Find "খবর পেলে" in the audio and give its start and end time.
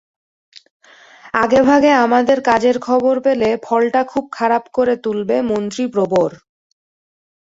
2.87-3.49